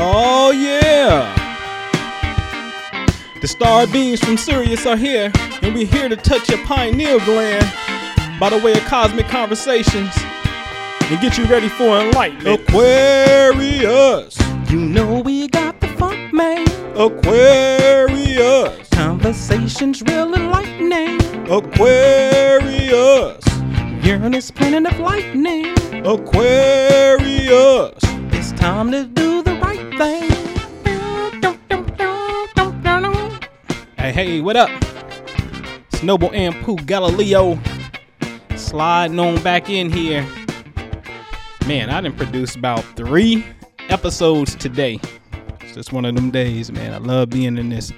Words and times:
Oh 0.00 0.52
yeah! 0.52 1.34
The 3.40 3.48
star 3.48 3.86
beams 3.88 4.20
from 4.20 4.36
Sirius 4.36 4.86
are 4.86 4.96
here, 4.96 5.32
and 5.60 5.74
we're 5.74 5.86
here 5.86 6.08
to 6.08 6.14
touch 6.14 6.48
your 6.48 6.64
pineal 6.64 7.18
gland 7.20 7.66
by 8.38 8.50
the 8.50 8.58
way 8.58 8.72
of 8.72 8.84
cosmic 8.84 9.26
conversations 9.26 10.12
and 11.10 11.20
get 11.20 11.36
you 11.36 11.46
ready 11.46 11.68
for 11.68 11.98
enlightenment. 11.98 12.60
Aquarius! 12.60 14.38
You 14.70 14.78
know 14.78 15.20
we 15.20 15.48
got 15.48 15.80
the 15.80 15.88
funk, 15.88 16.32
man. 16.32 16.68
Aquarius! 16.96 18.88
Conversations 18.90 20.02
real 20.02 20.32
enlightening. 20.32 21.20
Aquarius! 21.50 23.44
Uranus 24.04 24.52
planet 24.52 24.92
of 24.92 25.00
lightning. 25.00 25.74
Aquarius! 26.06 27.94
It's 28.30 28.52
time 28.52 28.92
to 28.92 29.04
do 29.04 29.37
Hey, 29.78 30.28
hey, 34.12 34.40
what 34.40 34.56
up? 34.56 34.68
It's 35.92 36.02
Noble 36.02 36.32
and 36.32 36.52
Pooh 36.64 36.78
Galileo 36.78 37.56
sliding 38.56 39.20
on 39.20 39.40
back 39.44 39.70
in 39.70 39.92
here. 39.92 40.26
Man, 41.68 41.90
I 41.90 42.00
didn't 42.00 42.16
produce 42.16 42.56
about 42.56 42.82
three 42.96 43.46
episodes 43.88 44.56
today. 44.56 44.98
It's 45.60 45.74
just 45.74 45.92
one 45.92 46.04
of 46.04 46.16
them 46.16 46.32
days, 46.32 46.72
man. 46.72 46.92
I 46.92 46.98
love 46.98 47.30
being 47.30 47.56
in 47.56 47.68
this 47.68 47.92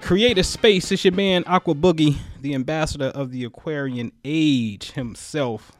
creative 0.00 0.44
space. 0.44 0.90
It's 0.90 1.04
your 1.04 1.14
man 1.14 1.44
Aqua 1.46 1.76
Boogie, 1.76 2.16
the 2.40 2.52
ambassador 2.52 3.12
of 3.14 3.30
the 3.30 3.44
Aquarian 3.44 4.10
age 4.24 4.90
himself. 4.90 5.70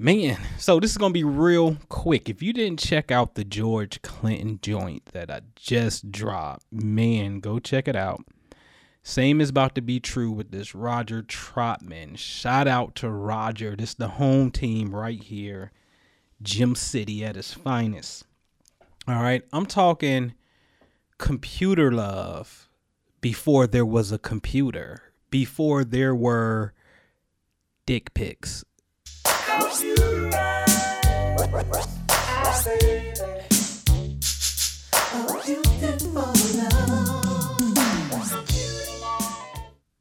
Man, 0.00 0.38
so 0.58 0.78
this 0.78 0.92
is 0.92 0.96
gonna 0.96 1.12
be 1.12 1.24
real 1.24 1.76
quick. 1.88 2.28
If 2.28 2.40
you 2.40 2.52
didn't 2.52 2.78
check 2.78 3.10
out 3.10 3.34
the 3.34 3.42
George 3.42 4.00
Clinton 4.00 4.60
joint 4.62 5.06
that 5.06 5.28
I 5.28 5.40
just 5.56 6.12
dropped, 6.12 6.66
man, 6.70 7.40
go 7.40 7.58
check 7.58 7.88
it 7.88 7.96
out. 7.96 8.24
Same 9.02 9.40
is 9.40 9.48
about 9.48 9.74
to 9.74 9.80
be 9.80 9.98
true 9.98 10.30
with 10.30 10.52
this 10.52 10.72
Roger 10.72 11.24
Troutman. 11.24 12.16
Shout 12.16 12.68
out 12.68 12.94
to 12.96 13.10
Roger. 13.10 13.74
This 13.74 13.94
the 13.94 14.06
home 14.06 14.52
team 14.52 14.94
right 14.94 15.20
here. 15.20 15.72
Gem 16.40 16.76
City 16.76 17.24
at 17.24 17.36
its 17.36 17.52
finest. 17.52 18.24
All 19.08 19.20
right, 19.20 19.42
I'm 19.52 19.66
talking 19.66 20.34
computer 21.18 21.90
love 21.90 22.68
before 23.20 23.66
there 23.66 23.86
was 23.86 24.12
a 24.12 24.18
computer, 24.18 25.02
before 25.30 25.82
there 25.82 26.14
were 26.14 26.72
dick 27.84 28.14
pics. 28.14 28.64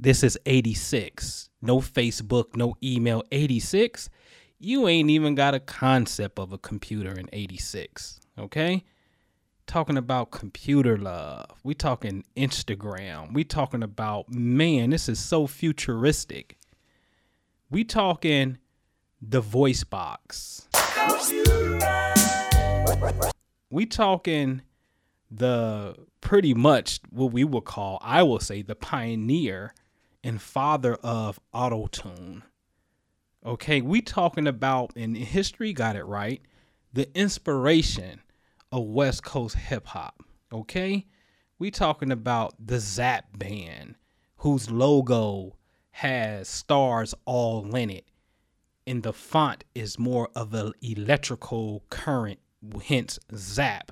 This 0.07 0.23
is 0.23 0.39
86. 0.45 1.49
No 1.61 1.79
Facebook, 1.81 2.55
no 2.55 2.77
email. 2.81 3.23
86. 3.29 4.09
You 4.57 4.87
ain't 4.87 5.09
even 5.09 5.35
got 5.35 5.53
a 5.53 5.59
concept 5.59 6.39
of 6.39 6.53
a 6.53 6.57
computer 6.57 7.11
in 7.11 7.27
86. 7.33 8.21
Okay? 8.39 8.85
Talking 9.65 9.97
about 9.97 10.31
computer 10.31 10.97
love. 10.97 11.59
We 11.65 11.73
talking 11.73 12.23
Instagram. 12.37 13.33
We 13.33 13.43
talking 13.43 13.83
about 13.83 14.31
man, 14.31 14.91
this 14.91 15.09
is 15.09 15.19
so 15.19 15.45
futuristic. 15.45 16.57
We 17.69 17.83
talking 17.83 18.59
the 19.21 19.41
voice 19.41 19.83
box. 19.83 20.67
We 23.69 23.85
talking 23.85 24.61
the 25.29 25.95
pretty 26.21 26.53
much 26.53 26.99
what 27.09 27.31
we 27.31 27.43
would 27.43 27.65
call, 27.65 27.99
I 28.01 28.23
will 28.23 28.39
say, 28.39 28.61
the 28.61 28.75
pioneer 28.75 29.73
and 30.23 30.41
father 30.41 30.95
of 30.95 31.39
autotune. 31.53 32.43
Okay, 33.45 33.81
we 33.81 34.01
talking 34.01 34.47
about 34.47 34.91
in 34.95 35.15
history, 35.15 35.73
got 35.73 35.95
it 35.95 36.05
right, 36.05 36.41
the 36.93 37.09
inspiration 37.17 38.21
of 38.71 38.85
West 38.85 39.23
Coast 39.23 39.55
hip 39.55 39.87
hop. 39.87 40.23
Okay, 40.51 41.05
we 41.59 41.71
talking 41.71 42.11
about 42.11 42.55
the 42.65 42.79
Zapp 42.79 43.37
Band, 43.37 43.95
whose 44.37 44.69
logo 44.71 45.55
has 45.91 46.47
stars 46.47 47.13
all 47.25 47.75
in 47.75 47.89
it, 47.89 48.05
and 48.87 49.03
the 49.03 49.13
font 49.13 49.65
is 49.75 49.99
more 49.99 50.29
of 50.33 50.53
an 50.53 50.71
electrical 50.81 51.83
current, 51.89 52.39
hence 52.85 53.19
Zapp. 53.35 53.91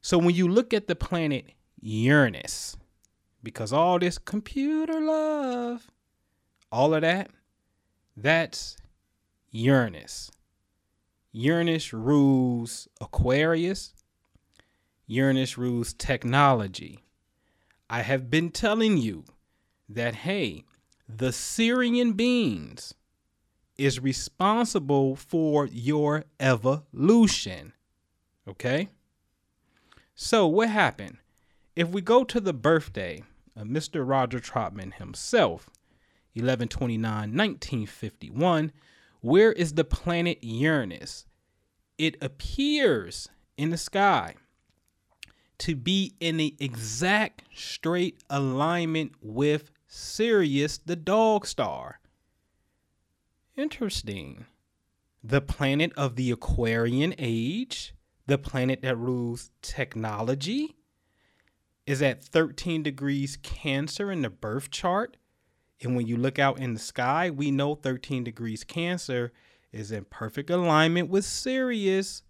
So 0.00 0.16
when 0.18 0.34
you 0.34 0.48
look 0.48 0.72
at 0.72 0.88
the 0.88 0.96
planet 0.96 1.52
Uranus, 1.80 2.76
because 3.42 3.72
all 3.72 3.98
this 3.98 4.18
computer 4.18 5.00
love, 5.00 5.88
all 6.72 6.94
of 6.94 7.02
that, 7.02 7.30
that's 8.16 8.76
Uranus. 9.50 10.30
Uranus 11.32 11.92
rules 11.92 12.88
Aquarius. 13.00 13.92
Uranus 15.06 15.58
rules 15.58 15.92
technology. 15.92 17.04
I 17.90 18.00
have 18.02 18.30
been 18.30 18.50
telling 18.50 18.96
you 18.96 19.24
that, 19.88 20.14
hey, 20.14 20.64
the 21.08 21.28
Sirian 21.28 22.16
beings 22.16 22.94
is 23.78 24.00
responsible 24.00 25.16
for 25.16 25.66
your 25.66 26.24
evolution. 26.40 27.72
Okay? 28.48 28.88
So, 30.14 30.46
what 30.46 30.70
happened? 30.70 31.18
If 31.74 31.88
we 31.88 32.00
go 32.00 32.24
to 32.24 32.40
the 32.40 32.54
birthday 32.54 33.22
of 33.54 33.66
Mr. 33.66 34.06
Roger 34.08 34.40
Troutman 34.40 34.94
himself, 34.94 35.68
1129 36.32 37.02
1951, 37.36 38.72
where 39.20 39.52
is 39.52 39.74
the 39.74 39.84
planet 39.84 40.38
Uranus? 40.42 41.26
It 41.98 42.16
appears 42.22 43.28
in 43.56 43.70
the 43.70 43.78
sky 43.78 44.34
to 45.58 45.74
be 45.74 46.14
in 46.20 46.36
the 46.36 46.54
exact 46.60 47.42
straight 47.54 48.22
alignment 48.28 49.12
with 49.22 49.70
Sirius, 49.86 50.78
the 50.78 50.96
dog 50.96 51.46
star. 51.46 52.00
Interesting. 53.56 54.44
The 55.24 55.40
planet 55.40 55.92
of 55.96 56.16
the 56.16 56.30
Aquarian 56.30 57.14
age, 57.18 57.94
the 58.26 58.36
planet 58.36 58.82
that 58.82 58.96
rules 58.98 59.50
technology, 59.62 60.76
is 61.86 62.02
at 62.02 62.22
13 62.22 62.82
degrees 62.82 63.38
Cancer 63.42 64.12
in 64.12 64.22
the 64.22 64.30
birth 64.30 64.70
chart. 64.70 65.16
And 65.82 65.96
when 65.96 66.06
you 66.06 66.16
look 66.16 66.38
out 66.38 66.58
in 66.58 66.74
the 66.74 66.80
sky, 66.80 67.30
we 67.30 67.50
know 67.50 67.74
13 67.74 68.24
degrees 68.24 68.62
Cancer 68.62 69.32
is 69.72 69.90
in 69.90 70.04
perfect 70.04 70.50
alignment 70.50 71.08
with 71.08 71.24
Sirius. 71.24 72.22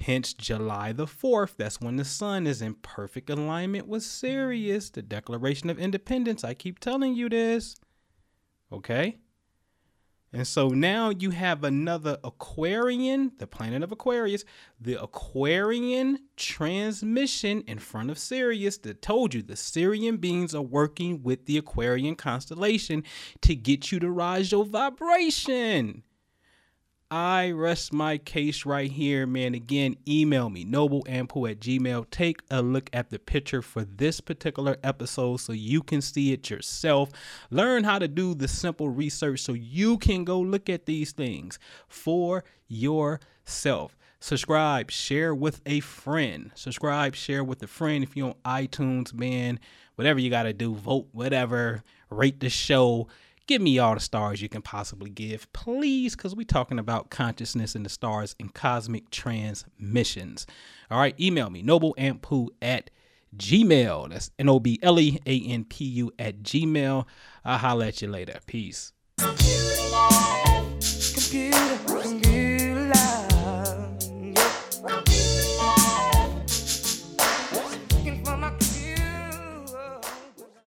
Hence, 0.00 0.32
July 0.34 0.92
the 0.92 1.06
4th, 1.06 1.56
that's 1.56 1.80
when 1.80 1.96
the 1.96 2.04
sun 2.04 2.46
is 2.46 2.62
in 2.62 2.74
perfect 2.74 3.30
alignment 3.30 3.86
with 3.86 4.02
Sirius, 4.02 4.90
the 4.90 5.02
Declaration 5.02 5.70
of 5.70 5.78
Independence. 5.78 6.44
I 6.44 6.54
keep 6.54 6.78
telling 6.78 7.14
you 7.14 7.28
this. 7.28 7.76
Okay? 8.72 9.18
And 10.32 10.46
so 10.46 10.68
now 10.68 11.10
you 11.10 11.30
have 11.30 11.64
another 11.64 12.18
Aquarian, 12.22 13.32
the 13.38 13.48
planet 13.48 13.82
of 13.82 13.90
Aquarius, 13.90 14.44
the 14.80 15.02
Aquarian 15.02 16.20
transmission 16.36 17.62
in 17.66 17.80
front 17.80 18.10
of 18.10 18.18
Sirius 18.18 18.78
that 18.78 19.02
told 19.02 19.34
you 19.34 19.42
the 19.42 19.54
Sirian 19.54 20.20
beings 20.20 20.54
are 20.54 20.62
working 20.62 21.24
with 21.24 21.46
the 21.46 21.58
Aquarian 21.58 22.14
constellation 22.14 23.02
to 23.42 23.56
get 23.56 23.90
you 23.90 23.98
to 23.98 24.10
rise 24.10 24.52
your 24.52 24.64
vibration. 24.64 26.04
I 27.12 27.50
rest 27.50 27.92
my 27.92 28.18
case 28.18 28.64
right 28.64 28.88
here, 28.88 29.26
man. 29.26 29.52
Again, 29.56 29.96
email 30.06 30.48
me, 30.48 30.64
nobleanpu 30.64 31.50
at 31.50 31.58
gmail. 31.58 32.08
Take 32.10 32.40
a 32.52 32.62
look 32.62 32.88
at 32.92 33.10
the 33.10 33.18
picture 33.18 33.62
for 33.62 33.82
this 33.82 34.20
particular 34.20 34.76
episode 34.84 35.38
so 35.38 35.52
you 35.52 35.82
can 35.82 36.02
see 36.02 36.32
it 36.32 36.48
yourself. 36.48 37.10
Learn 37.50 37.82
how 37.82 37.98
to 37.98 38.06
do 38.06 38.32
the 38.34 38.46
simple 38.46 38.90
research 38.90 39.40
so 39.40 39.54
you 39.54 39.98
can 39.98 40.22
go 40.22 40.38
look 40.38 40.68
at 40.68 40.86
these 40.86 41.10
things 41.10 41.58
for 41.88 42.44
yourself. 42.68 43.96
Subscribe, 44.20 44.92
share 44.92 45.34
with 45.34 45.62
a 45.66 45.80
friend. 45.80 46.52
Subscribe, 46.54 47.16
share 47.16 47.42
with 47.42 47.60
a 47.64 47.66
friend. 47.66 48.04
If 48.04 48.16
you're 48.16 48.36
on 48.44 48.66
iTunes, 48.66 49.12
man, 49.12 49.58
whatever 49.96 50.20
you 50.20 50.30
got 50.30 50.44
to 50.44 50.52
do, 50.52 50.74
vote, 50.74 51.08
whatever, 51.10 51.82
rate 52.08 52.38
the 52.38 52.50
show 52.50 53.08
give 53.50 53.60
me 53.60 53.80
all 53.80 53.94
the 53.94 54.00
stars 54.00 54.40
you 54.40 54.48
can 54.48 54.62
possibly 54.62 55.10
give 55.10 55.52
please 55.52 56.14
because 56.14 56.36
we're 56.36 56.44
talking 56.44 56.78
about 56.78 57.10
consciousness 57.10 57.74
in 57.74 57.82
the 57.82 57.88
stars 57.88 58.36
and 58.38 58.54
cosmic 58.54 59.10
transmissions. 59.10 60.46
All 60.88 61.00
right 61.00 61.18
email 61.18 61.50
me 61.50 61.60
nobleanpu 61.60 62.50
at 62.62 62.90
gmail. 63.36 64.10
That's 64.10 64.30
n-o-b-l-e-a-n-p-u 64.38 66.12
at 66.16 66.42
gmail. 66.44 67.06
I'll 67.44 67.58
holler 67.58 67.86
at 67.86 68.00
you 68.00 68.06
later. 68.06 68.38
Peace 68.46 68.92